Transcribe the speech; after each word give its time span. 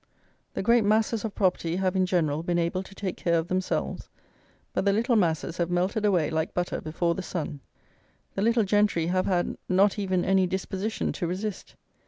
The 0.55 0.63
great 0.63 0.83
masses 0.83 1.23
of 1.23 1.35
property 1.35 1.75
have, 1.75 1.95
in 1.95 2.07
general, 2.07 2.41
been 2.41 2.57
able 2.57 2.81
to 2.81 2.95
take 2.95 3.15
care 3.17 3.37
of 3.37 3.49
themselves: 3.49 4.09
but 4.73 4.83
the 4.83 4.93
little 4.93 5.15
masses 5.15 5.57
have 5.57 5.69
melted 5.69 6.05
away 6.05 6.31
like 6.31 6.55
butter 6.55 6.81
before 6.81 7.13
the 7.13 7.21
sun. 7.21 7.59
The 8.33 8.41
little 8.41 8.63
gentry 8.63 9.05
have 9.05 9.27
had 9.27 9.55
not 9.69 9.99
even 9.99 10.25
any 10.25 10.47
disposition 10.47 11.11
to 11.11 11.27
resist. 11.27 11.75